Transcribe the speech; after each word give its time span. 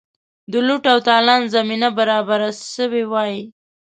د 0.51 0.53
لوټ 0.67 0.83
او 0.93 0.99
تالان 1.07 1.41
زمینه 1.55 1.89
برابره 1.97 2.49
سوې 2.75 3.03
وي. 3.11 3.37